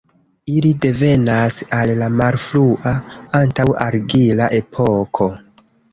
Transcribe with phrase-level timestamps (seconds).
[0.51, 2.95] Ili devenas el la malfrua,
[3.41, 5.29] antaŭ-argila epoko.